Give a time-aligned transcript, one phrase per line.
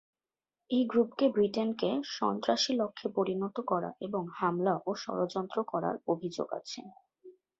[0.69, 6.81] এই গ্রুপকে ব্রিটেনকে সন্ত্রাসী লক্ষে পরিনত করা এবং হামলা ও ষড়যন্ত্র করার অভিযোগ আছে।